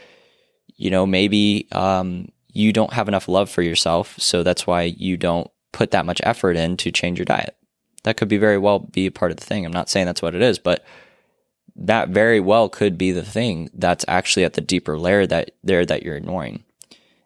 you 0.77 0.91
know, 0.91 1.05
maybe 1.05 1.67
um, 1.73 2.29
you 2.53 2.73
don't 2.73 2.93
have 2.93 3.09
enough 3.09 3.27
love 3.27 3.51
for 3.51 3.63
yourself. 3.63 4.15
So 4.21 4.45
that's 4.45 4.65
why 4.65 4.83
you 4.83 5.17
don't 5.17 5.51
put 5.73 5.91
that 5.91 6.07
much 6.07 6.21
effort 6.23 6.57
in 6.57 6.77
to 6.77 6.93
change 6.93 7.19
your 7.19 7.25
diet. 7.25 7.57
That 8.05 8.17
could 8.17 8.29
be 8.29 8.39
very 8.39 8.59
well 8.59 8.79
be 8.79 9.07
a 9.07 9.11
part 9.11 9.33
of 9.33 9.39
the 9.39 9.45
thing. 9.45 9.67
I'm 9.67 9.73
not 9.73 9.91
saying 9.91 10.07
that's 10.07 10.23
what 10.23 10.37
it 10.37 10.43
is, 10.43 10.61
but 10.61 10.85
that 11.79 12.09
very 12.09 12.41
well 12.41 12.69
could 12.69 12.97
be 12.97 13.13
the 13.13 13.25
thing 13.25 13.71
that's 13.75 14.05
actually 14.09 14.45
at 14.45 14.55
the 14.55 14.61
deeper 14.61 14.99
layer 14.99 15.27
that 15.27 15.53
there 15.63 15.85
that 15.85 16.03
you're 16.03 16.17
ignoring. 16.17 16.65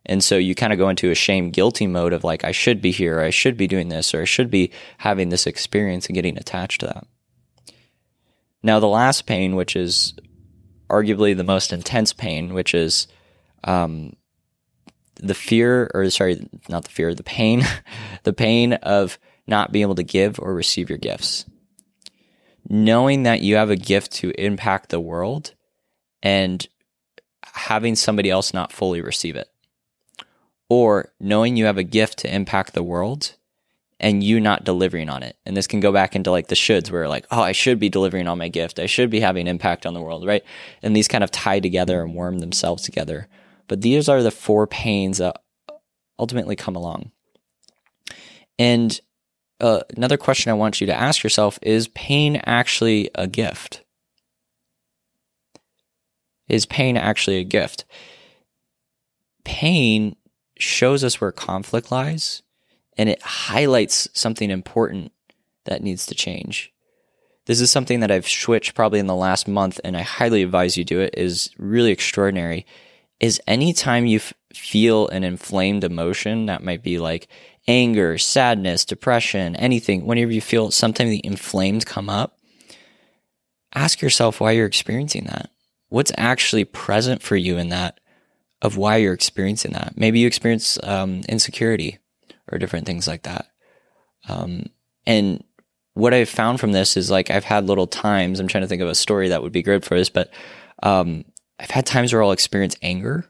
And 0.07 0.25
so 0.25 0.37
you 0.37 0.55
kind 0.55 0.73
of 0.73 0.79
go 0.79 0.89
into 0.89 1.11
a 1.11 1.15
shame 1.15 1.51
guilty 1.51 1.87
mode 1.87 2.13
of 2.13 2.25
like, 2.25 2.43
I 2.43 2.53
should 2.53 2.81
be 2.81 2.91
here, 2.91 3.19
or 3.19 3.23
I 3.23 3.31
should 3.31 3.57
be 3.57 3.69
doing 3.69 3.89
this, 3.89 4.13
or 4.15 4.23
I 4.23 4.25
should 4.25 4.51
be 4.51 4.73
having 4.99 5.29
this 5.29 5.47
experience 5.47 6.07
and 6.07 6.15
getting 6.15 6.37
attached 6.37 6.81
to 6.81 6.87
that. 6.87 7.07
Now, 8.63 8.81
the 8.81 8.89
last 8.89 9.27
pain, 9.27 9.57
which 9.57 9.77
is 9.77 10.15
arguably 10.89 11.37
the 11.37 11.45
most 11.45 11.73
intense 11.73 12.13
pain, 12.13 12.53
which 12.55 12.75
is 12.75 13.07
um, 13.65 14.17
the 15.17 15.35
fear, 15.35 15.91
or 15.95 16.09
sorry, 16.11 16.49
not 16.69 16.85
the 16.85 16.91
fear, 16.91 17.15
the 17.15 17.23
pain, 17.23 17.63
the 18.25 18.33
pain 18.33 18.73
of 18.75 19.19
not 19.47 19.71
being 19.71 19.83
able 19.83 19.95
to 19.95 20.03
give 20.03 20.39
or 20.41 20.55
receive 20.55 20.89
your 20.89 20.99
gifts. 20.99 21.45
Knowing 22.73 23.25
that 23.25 23.43
you 23.43 23.57
have 23.57 23.69
a 23.69 23.77
gift 23.77 24.13
to 24.13 24.31
impact 24.41 24.89
the 24.91 25.01
world 25.01 25.53
and 26.23 26.69
having 27.43 27.97
somebody 27.97 28.31
else 28.31 28.55
not 28.55 28.73
fully 28.73 29.01
receive 29.01 29.35
it. 29.37 29.49
Or 30.69 31.11
knowing 31.19 31.57
you 31.57 31.65
have 31.65 31.79
a 31.79 31.83
gift 31.83 32.19
to 32.21 32.33
impact 32.33 32.75
the 32.75 32.83
world 32.85 33.35
and 33.99 34.23
you 34.23 34.41
not 34.41 34.65
delivering 34.65 35.11
on 35.11 35.23
it. 35.23 35.37
And 35.45 35.57
this 35.57 35.67
can 35.67 35.81
go 35.81 35.93
back 35.93 36.17
into 36.17 36.31
like 36.31 36.47
the 36.47 36.55
shoulds 36.55 36.91
where 36.91 37.09
like, 37.09 37.27
oh, 37.31 37.43
I 37.43 37.53
should 37.53 37.79
be 37.79 37.89
delivering 37.89 38.29
on 38.29 38.39
my 38.39 38.49
gift. 38.49 38.79
I 38.79 38.87
should 38.87 39.11
be 39.11 39.21
having 39.21 39.47
impact 39.47 39.85
on 39.85 39.93
the 39.93 40.01
world, 40.01 40.27
right? 40.27 40.43
And 40.83 40.95
these 40.95 41.09
kind 41.09 41.25
of 41.25 41.31
tie 41.31 41.61
together 41.61 42.01
and 42.03 42.15
worm 42.15 42.39
themselves 42.39 42.83
together. 42.83 43.29
But 43.69 43.83
these 43.83 44.09
are 44.09 44.23
the 44.23 44.31
four 44.31 44.67
pains 44.67 45.19
that 45.19 45.43
ultimately 46.19 46.57
come 46.57 46.77
along. 46.77 47.11
And 48.59 48.99
uh, 49.61 49.81
another 49.97 50.17
question 50.17 50.51
I 50.51 50.55
want 50.55 50.81
you 50.81 50.87
to 50.87 50.95
ask 50.95 51.23
yourself 51.23 51.59
is 51.63 51.89
pain 51.89 52.41
actually 52.45 53.11
a 53.15 53.27
gift? 53.27 53.85
Is 56.49 56.67
pain 56.67 56.97
actually 56.97 57.39
a 57.39 57.45
gift? 57.45 57.85
Pain 59.45 60.17
shows 60.59 61.05
us 61.05 61.21
where 61.21 61.33
conflict 61.33 61.91
lies 61.91 62.43
and 62.99 63.09
it 63.09 63.23
highlights 63.23 64.09
something 64.13 64.51
important 64.51 65.13
that 65.65 65.83
needs 65.83 66.07
to 66.07 66.15
change. 66.15 66.73
This 67.47 67.61
is 67.61 67.71
something 67.71 68.01
that 68.01 68.11
I've 68.11 68.29
switched 68.29 68.75
probably 68.75 68.99
in 68.99 69.07
the 69.07 69.15
last 69.15 69.49
month 69.49 69.81
and 69.85 69.97
I 69.97 70.03
highly 70.03 70.43
advise 70.43 70.77
you 70.77 70.85
do 70.85 71.01
it 71.01 71.15
is 71.17 71.51
really 71.57 71.91
extraordinary 71.91 72.67
is 73.19 73.41
anytime 73.47 74.07
you 74.07 74.17
f- 74.17 74.33
feel 74.55 75.09
an 75.09 75.25
inflamed 75.25 75.85
emotion 75.85 76.47
that 76.47 76.63
might 76.63 76.83
be 76.83 76.99
like 76.99 77.29
anger, 77.69 78.19
sadness, 78.19 78.85
depression, 78.85 79.57
anything, 79.57 80.05
whenever 80.05 80.33
you 80.33 80.41
feel 80.41 80.71
something 80.71 81.09
the 81.09 81.25
inflamed 81.25 81.87
come 81.87 82.09
up, 82.09 82.39
ask 83.75 84.01
yourself 84.01 84.41
why 84.41 84.53
you're 84.53 84.67
experiencing 84.67 85.25
that. 85.25 85.51
What's 85.89 86.13
actually 86.17 86.65
present 86.65 87.23
for 87.23 87.37
you 87.37 87.59
in 87.59 87.69
that 87.69 88.01
of 88.63 88.77
why 88.77 88.97
you're 88.97 89.15
experiencing 89.15 89.73
that? 89.73 89.95
Maybe 89.97 90.21
you 90.21 90.27
experience 90.27 90.79
um, 90.83 91.23
insecurity 91.29 91.99
or 92.51 92.59
different 92.59 92.87
things 92.87 93.07
like 93.07 93.23
that. 93.23 93.47
Um, 94.29 94.67
and 95.07 95.43
what 95.95 96.15
I've 96.15 96.29
found 96.29 96.61
from 96.61 96.73
this 96.73 96.97
is 96.97 97.11
like 97.11 97.31
I've 97.31 97.45
had 97.45 97.67
little 97.67 97.87
times. 97.87 98.41
I'm 98.41 98.49
trying 98.49 98.63
to 98.63 98.69
think 98.69 98.83
of 98.83 98.89
a 98.89 98.95
story 98.95 99.29
that 99.29 99.43
would 99.43 99.53
be 99.53 99.63
good 99.63 99.85
for 99.85 99.97
this, 99.97 100.11
but 100.11 100.31
um, 100.83 101.25
I've 101.59 101.71
had 101.71 101.87
times 101.87 102.13
where 102.13 102.23
I'll 102.23 102.33
experience 102.33 102.77
anger 102.83 103.30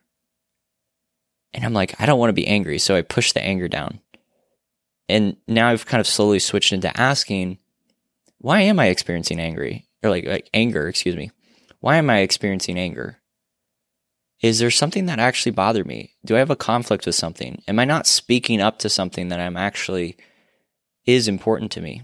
and 1.52 1.64
I'm 1.64 1.73
like, 1.73 2.00
I 2.00 2.07
don't 2.07 2.19
want 2.19 2.30
to 2.30 2.35
be 2.35 2.47
angry. 2.47 2.78
So 2.78 2.95
I 2.95 3.02
push 3.02 3.33
the 3.33 3.42
anger 3.42 3.69
down. 3.69 4.00
And 5.09 5.37
now 5.49 5.69
I've 5.69 5.87
kind 5.87 6.00
of 6.00 6.07
slowly 6.07 6.38
switched 6.38 6.73
into 6.73 6.99
asking, 6.99 7.59
why 8.38 8.61
am 8.61 8.78
I 8.78 8.87
experiencing 8.87 9.40
angry? 9.40 9.88
Or 10.02 10.11
like, 10.11 10.25
like 10.25 10.49
anger, 10.54 10.88
excuse 10.88 11.16
me. 11.16 11.30
Why 11.80 11.97
am 11.97 12.11
I 12.11 12.19
experiencing 12.19 12.78
anger? 12.78 13.19
Is 14.40 14.59
there 14.59 14.71
something 14.71 15.07
that 15.07 15.19
actually 15.19 15.52
bothered 15.52 15.87
me? 15.87 16.14
Do 16.25 16.37
I 16.37 16.38
have 16.38 16.50
a 16.50 16.57
conflict 16.57 17.04
with 17.04 17.14
something? 17.14 17.62
Am 17.69 17.78
I 17.78 17.85
not 17.85 18.07
speaking 18.07 18.61
up 18.61 18.78
to 18.78 18.88
something 18.88 19.28
that 19.28 19.40
I'm 19.40 19.57
actually 19.57 20.16
is 21.04 21.28
important 21.28 21.73
to 21.73 21.80
me? 21.80 22.02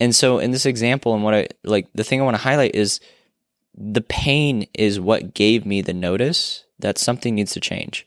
And 0.00 0.14
so 0.14 0.38
in 0.38 0.50
this 0.50 0.66
example 0.66 1.14
and 1.14 1.22
what 1.22 1.34
I 1.34 1.48
like 1.62 1.86
the 1.94 2.02
thing 2.02 2.20
I 2.20 2.24
want 2.24 2.36
to 2.36 2.42
highlight 2.42 2.74
is 2.74 2.98
the 3.74 4.00
pain 4.00 4.66
is 4.74 4.98
what 4.98 5.34
gave 5.34 5.64
me 5.64 5.80
the 5.80 5.94
notice 5.94 6.64
that 6.78 6.98
something 6.98 7.36
needs 7.36 7.52
to 7.52 7.60
change. 7.60 8.06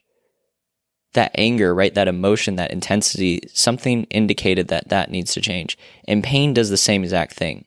That 1.16 1.32
anger, 1.36 1.74
right? 1.74 1.94
That 1.94 2.08
emotion, 2.08 2.56
that 2.58 2.72
intensity, 2.72 3.42
something 3.54 4.04
indicated 4.06 4.68
that 4.68 4.90
that 4.90 5.10
needs 5.10 5.34
to 5.34 5.42
change. 5.42 5.78
And 6.08 6.24
pain 6.24 6.54
does 6.54 6.70
the 6.70 6.78
same 6.78 7.04
exact 7.04 7.34
thing. 7.34 7.66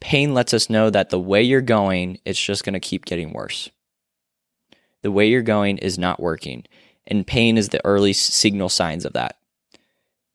Pain 0.00 0.34
lets 0.34 0.52
us 0.52 0.68
know 0.68 0.90
that 0.90 1.10
the 1.10 1.20
way 1.20 1.42
you're 1.42 1.60
going, 1.60 2.18
it's 2.24 2.42
just 2.42 2.64
going 2.64 2.72
to 2.74 2.80
keep 2.80 3.04
getting 3.04 3.32
worse. 3.32 3.70
The 5.02 5.12
way 5.12 5.28
you're 5.28 5.42
going 5.42 5.78
is 5.78 5.98
not 5.98 6.20
working. 6.20 6.64
And 7.06 7.26
pain 7.26 7.56
is 7.56 7.68
the 7.68 7.84
early 7.84 8.12
signal 8.12 8.68
signs 8.68 9.04
of 9.04 9.12
that. 9.12 9.38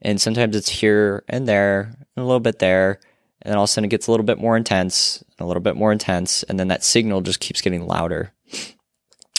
And 0.01 0.21
sometimes 0.21 0.55
it's 0.55 0.69
here 0.69 1.25
and 1.27 1.47
there, 1.47 1.93
and 2.15 2.23
a 2.23 2.25
little 2.25 2.39
bit 2.39 2.59
there, 2.59 2.99
and 3.41 3.51
then 3.51 3.57
all 3.57 3.63
of 3.63 3.69
a 3.69 3.71
sudden 3.71 3.85
it 3.85 3.89
gets 3.89 4.07
a 4.07 4.11
little 4.11 4.25
bit 4.25 4.39
more 4.39 4.55
intense, 4.55 5.23
a 5.39 5.45
little 5.45 5.61
bit 5.61 5.75
more 5.75 5.91
intense, 5.91 6.43
and 6.43 6.59
then 6.59 6.69
that 6.69 6.83
signal 6.83 7.21
just 7.21 7.39
keeps 7.39 7.61
getting 7.61 7.85
louder. 7.85 8.31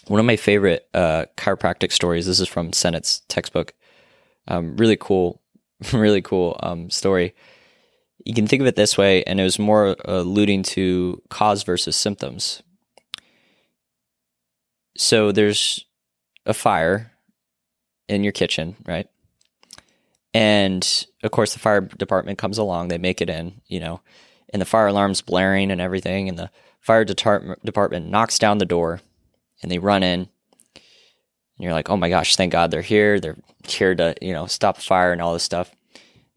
One 0.09 0.21
of 0.21 0.27
my 0.27 0.37
favorite 0.37 0.89
uh, 0.95 1.27
chiropractic 1.37 1.93
stories. 1.93 2.27
This 2.27 2.41
is 2.41 2.49
from 2.49 2.73
Sennett's 2.73 3.21
textbook. 3.29 3.75
Um, 4.49 4.77
really 4.77 4.97
cool, 4.97 5.43
really 5.93 6.23
cool 6.23 6.59
um, 6.63 6.89
story. 6.91 7.35
You 8.25 8.35
can 8.35 8.47
think 8.47 8.63
of 8.63 8.67
it 8.67 8.75
this 8.75 8.97
way, 8.97 9.23
and 9.25 9.39
it 9.39 9.43
was 9.45 9.59
more 9.59 9.97
alluding 10.07 10.63
to 10.65 11.23
cause 11.29 11.63
versus 11.63 11.95
symptoms. 11.95 12.63
So 14.97 15.31
there's 15.31 15.85
a 16.47 16.55
fire 16.55 17.13
in 18.09 18.25
your 18.25 18.33
kitchen, 18.33 18.77
right? 18.87 19.09
And 20.33 21.07
of 21.23 21.31
course, 21.31 21.53
the 21.53 21.59
fire 21.59 21.83
department 21.83 22.39
comes 22.39 22.59
along, 22.59 22.89
they 22.89 22.99
make 22.99 23.21
it 23.21 23.31
in, 23.31 23.61
you 23.67 23.79
know, 23.79 24.01
and 24.53 24.61
the 24.61 24.67
fire 24.67 24.87
alarm's 24.87 25.21
blaring 25.21 25.71
and 25.71 25.81
everything. 25.81 26.29
And 26.29 26.39
the 26.39 26.51
fire 26.81 27.05
department 27.05 28.09
knocks 28.09 28.39
down 28.39 28.59
the 28.59 28.65
door 28.65 29.01
and 29.63 29.71
they 29.71 29.79
run 29.79 30.03
in. 30.03 30.21
And 30.21 31.65
you're 31.65 31.73
like, 31.73 31.91
oh 31.91 31.97
my 31.97 32.09
gosh, 32.09 32.37
thank 32.37 32.53
God 32.53 32.71
they're 32.71 32.83
here. 32.83 33.19
They're 33.19 33.39
here 33.67 33.95
to, 33.95 34.15
you 34.23 34.33
know, 34.33 34.47
stop 34.47 34.77
the 34.77 34.83
fire 34.83 35.13
and 35.13 35.21
all 35.21 35.33
this 35.33 35.43
stuff. 35.43 35.75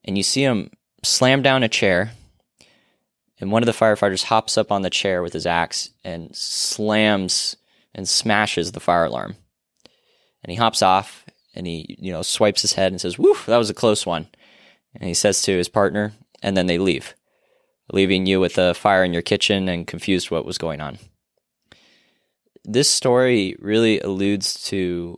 And 0.03 0.17
you 0.17 0.23
see 0.23 0.43
them 0.43 0.71
slam 1.03 1.41
down 1.41 1.63
a 1.63 1.69
chair. 1.69 2.11
And 3.39 3.51
one 3.51 3.63
of 3.63 3.67
the 3.67 3.73
firefighters 3.73 4.23
hops 4.23 4.57
up 4.57 4.71
on 4.71 4.81
the 4.81 4.89
chair 4.89 5.21
with 5.21 5.33
his 5.33 5.45
axe 5.45 5.89
and 6.03 6.35
slams 6.35 7.55
and 7.93 8.07
smashes 8.07 8.71
the 8.71 8.79
fire 8.79 9.05
alarm. 9.05 9.35
And 10.43 10.51
he 10.51 10.57
hops 10.57 10.81
off 10.81 11.25
and 11.55 11.67
he, 11.67 11.97
you 11.99 12.11
know, 12.11 12.21
swipes 12.21 12.61
his 12.61 12.73
head 12.73 12.91
and 12.91 13.01
says, 13.01 13.19
Woof, 13.19 13.45
that 13.45 13.57
was 13.57 13.69
a 13.69 13.75
close 13.75 14.05
one. 14.05 14.27
And 14.95 15.05
he 15.05 15.13
says 15.13 15.41
to 15.43 15.57
his 15.57 15.69
partner, 15.69 16.13
and 16.41 16.57
then 16.57 16.67
they 16.67 16.77
leave, 16.77 17.15
leaving 17.91 18.25
you 18.25 18.39
with 18.39 18.57
a 18.57 18.73
fire 18.73 19.03
in 19.03 19.13
your 19.13 19.21
kitchen 19.21 19.69
and 19.69 19.87
confused 19.87 20.31
what 20.31 20.45
was 20.45 20.57
going 20.57 20.81
on. 20.81 20.97
This 22.63 22.89
story 22.89 23.55
really 23.59 23.99
alludes 23.99 24.63
to 24.65 25.17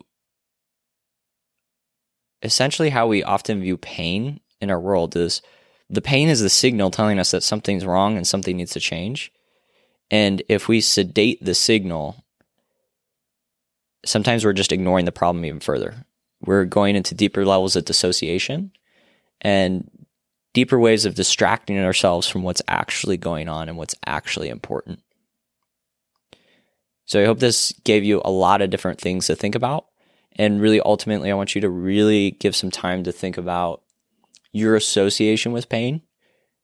essentially 2.42 2.90
how 2.90 3.08
we 3.08 3.24
often 3.24 3.62
view 3.62 3.78
pain 3.78 4.40
in 4.62 4.70
our 4.70 4.80
world 4.80 5.16
is 5.16 5.42
the 5.90 6.02
pain 6.02 6.30
is 6.30 6.40
the 6.40 6.50
signal 6.50 6.90
telling 6.90 7.20
us 7.20 7.32
that 7.32 7.44
something's 7.44 7.86
wrong 7.86 8.18
and 8.18 8.26
something 8.26 8.58
needs 8.58 8.72
to 8.72 8.80
change. 8.80 9.32
And 10.10 10.42
if 10.48 10.68
we 10.68 10.82
sedate 10.82 11.44
the 11.44 11.54
signal, 11.54 12.24
sometimes 14.06 14.46
we're 14.46 14.54
just 14.54 14.72
ignoring 14.72 15.06
the 15.06 15.12
problem 15.12 15.46
even 15.46 15.60
further. 15.60 16.06
We're 16.42 16.66
going 16.66 16.96
into 16.96 17.16
deeper 17.16 17.46
levels 17.46 17.76
of 17.76 17.86
dissociation 17.86 18.72
and 19.42 19.90
deeper 20.54 20.80
ways 20.80 21.06
of 21.06 21.16
distracting 21.16 21.80
ourselves 21.80 22.28
from 22.28 22.44
what's 22.44 22.62
actually 22.68 23.18
going 23.18 23.50
on 23.50 23.70
and 23.70 23.78
what's 23.78 23.96
actually 24.06 24.50
important. 24.50 25.02
So 27.06 27.22
I 27.22 27.26
hope 27.26 27.40
this 27.40 27.74
gave 27.84 28.04
you 28.04 28.22
a 28.24 28.32
lot 28.32 28.62
of 28.62 28.70
different 28.70 29.00
things 29.00 29.28
to 29.28 29.36
think 29.36 29.56
about. 29.56 29.86
And 30.36 30.62
really, 30.62 30.80
ultimately, 30.82 31.32
I 31.32 31.36
want 31.36 31.54
you 31.54 31.62
to 31.62 31.70
really 31.70 32.32
give 32.32 32.56
some 32.56 32.72
time 32.72 33.04
to 33.04 33.12
think 33.12 33.38
about 33.38 33.84
your 34.52 34.76
association 34.76 35.52
with 35.52 35.70
pain 35.70 36.02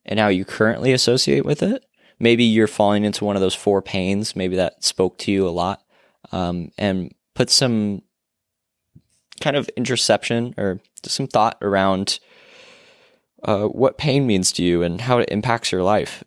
and 0.06 0.20
how 0.20 0.28
you 0.28 0.46
currently 0.46 0.92
associate 0.92 1.46
with 1.46 1.62
it. 1.62 1.86
Maybe 2.20 2.44
you're 2.44 2.68
falling 2.68 3.04
into 3.04 3.26
one 3.26 3.36
of 3.36 3.42
those 3.42 3.56
four 3.56 3.82
pains. 3.82 4.36
Maybe 4.36 4.56
that 4.56 4.84
spoke 4.84 5.18
to 5.20 5.32
you 5.32 5.48
a 5.48 5.52
lot. 5.52 5.84
Um, 6.32 6.72
and 6.78 7.14
put 7.34 7.50
some 7.50 8.02
kind 9.40 9.56
of 9.56 9.70
interception 9.78 10.54
or 10.58 10.82
some 11.04 11.28
thought 11.28 11.58
around 11.62 12.20
uh, 13.44 13.66
what 13.66 13.98
pain 13.98 14.28
means 14.28 14.52
to 14.54 14.64
you 14.64 14.84
and 14.84 15.02
how 15.02 15.20
it 15.20 15.30
impacts 15.32 15.72
your 15.72 15.84
life. 15.84 16.24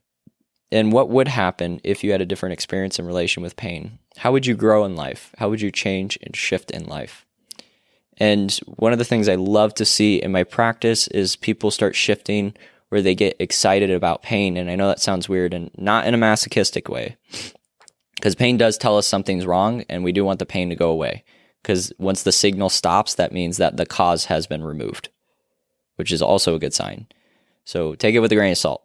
And 0.71 0.93
what 0.93 1.11
would 1.11 1.29
happen 1.29 1.81
if 1.85 2.03
you 2.03 2.13
had 2.13 2.23
a 2.23 2.27
different 2.27 2.55
experience 2.55 2.99
in 2.99 3.07
relation 3.07 3.43
with 3.43 3.57
pain? 3.57 3.99
How 4.19 4.33
would 4.33 4.47
you 4.47 4.55
grow 4.55 4.85
in 4.85 4.95
life? 4.95 5.35
How 5.39 5.49
would 5.49 5.61
you 5.61 5.71
change 5.71 6.19
and 6.23 6.37
shift 6.37 6.71
in 6.71 6.85
life? 6.87 7.27
And 8.19 8.53
one 8.67 8.93
of 8.93 8.99
the 8.99 9.05
things 9.05 9.29
I 9.29 9.35
love 9.37 9.75
to 9.75 9.85
see 9.85 10.23
in 10.23 10.33
my 10.33 10.45
practice 10.45 11.09
is 11.09 11.35
people 11.35 11.71
start 11.71 11.97
shifting 11.97 12.55
where 12.91 13.03
they 13.03 13.15
get 13.15 13.37
excited 13.39 13.91
about 13.91 14.23
pain. 14.23 14.57
And 14.57 14.71
I 14.71 14.77
know 14.77 14.87
that 14.87 15.01
sounds 15.01 15.29
weird 15.29 15.55
and 15.55 15.71
not 15.79 16.07
in 16.07 16.15
a 16.15 16.19
masochistic 16.19 16.89
way, 16.89 17.17
because 18.17 18.35
pain 18.35 18.59
does 18.59 18.77
tell 18.77 18.99
us 18.99 19.07
something's 19.07 19.47
wrong 19.47 19.83
and 19.89 20.05
we 20.05 20.13
do 20.13 20.25
want 20.25 20.39
the 20.39 20.47
pain 20.47 20.69
to 20.69 20.77
go 20.77 20.91
away. 20.91 21.25
Because 21.63 21.93
once 21.99 22.23
the 22.23 22.33
signal 22.33 22.69
stops, 22.69 23.15
that 23.15 23.33
means 23.33 23.57
that 23.57 23.77
the 23.77 23.87
cause 23.87 24.27
has 24.27 24.47
been 24.47 24.63
removed, 24.63 25.09
which 25.97 26.13
is 26.13 26.21
also 26.21 26.55
a 26.55 26.59
good 26.59 26.75
sign. 26.75 27.07
So 27.65 27.95
take 27.95 28.15
it 28.15 28.19
with 28.19 28.33
a 28.33 28.35
grain 28.35 28.53
of 28.53 28.59
salt. 28.59 28.85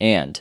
And 0.00 0.40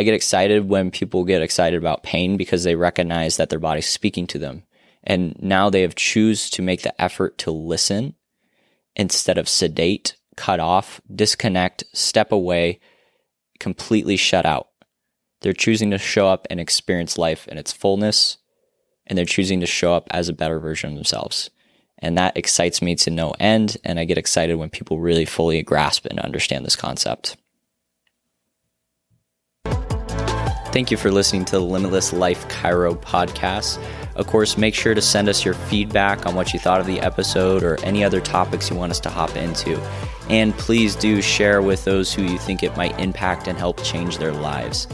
I 0.00 0.02
get 0.02 0.14
excited 0.14 0.66
when 0.66 0.90
people 0.90 1.24
get 1.24 1.42
excited 1.42 1.76
about 1.76 2.02
pain 2.02 2.38
because 2.38 2.64
they 2.64 2.74
recognize 2.74 3.36
that 3.36 3.50
their 3.50 3.58
body's 3.58 3.86
speaking 3.86 4.26
to 4.28 4.38
them 4.38 4.62
and 5.04 5.36
now 5.42 5.68
they 5.68 5.82
have 5.82 5.94
choose 5.94 6.48
to 6.50 6.62
make 6.62 6.80
the 6.80 6.98
effort 6.98 7.36
to 7.38 7.50
listen 7.50 8.14
instead 8.96 9.36
of 9.36 9.46
sedate, 9.46 10.16
cut 10.38 10.58
off, 10.58 11.02
disconnect, 11.14 11.84
step 11.92 12.32
away, 12.32 12.80
completely 13.58 14.16
shut 14.16 14.46
out. 14.46 14.68
They're 15.42 15.52
choosing 15.52 15.90
to 15.90 15.98
show 15.98 16.28
up 16.28 16.46
and 16.48 16.58
experience 16.58 17.18
life 17.18 17.46
in 17.46 17.58
its 17.58 17.70
fullness, 17.70 18.38
and 19.06 19.18
they're 19.18 19.26
choosing 19.26 19.60
to 19.60 19.66
show 19.66 19.92
up 19.92 20.06
as 20.12 20.30
a 20.30 20.34
better 20.34 20.58
version 20.58 20.90
of 20.90 20.96
themselves. 20.96 21.50
And 21.98 22.16
that 22.16 22.38
excites 22.38 22.80
me 22.80 22.94
to 22.96 23.10
no 23.10 23.34
end. 23.38 23.76
And 23.84 24.00
I 24.00 24.06
get 24.06 24.16
excited 24.16 24.54
when 24.54 24.70
people 24.70 25.00
really 25.00 25.26
fully 25.26 25.62
grasp 25.62 26.06
and 26.06 26.18
understand 26.18 26.64
this 26.64 26.76
concept. 26.76 27.36
Thank 30.72 30.90
you 30.92 30.96
for 30.96 31.10
listening 31.10 31.44
to 31.46 31.56
the 31.56 31.62
Limitless 31.62 32.12
Life 32.12 32.46
Chiro 32.48 32.96
podcast. 32.96 33.84
Of 34.14 34.28
course, 34.28 34.56
make 34.56 34.72
sure 34.72 34.94
to 34.94 35.02
send 35.02 35.28
us 35.28 35.44
your 35.44 35.54
feedback 35.54 36.26
on 36.26 36.36
what 36.36 36.52
you 36.52 36.60
thought 36.60 36.78
of 36.78 36.86
the 36.86 37.00
episode 37.00 37.64
or 37.64 37.76
any 37.84 38.04
other 38.04 38.20
topics 38.20 38.70
you 38.70 38.76
want 38.76 38.92
us 38.92 39.00
to 39.00 39.10
hop 39.10 39.34
into. 39.34 39.80
And 40.28 40.54
please 40.54 40.94
do 40.94 41.20
share 41.22 41.60
with 41.60 41.84
those 41.84 42.14
who 42.14 42.22
you 42.22 42.38
think 42.38 42.62
it 42.62 42.76
might 42.76 42.96
impact 43.00 43.48
and 43.48 43.58
help 43.58 43.82
change 43.82 44.18
their 44.18 44.30
lives. 44.30 44.86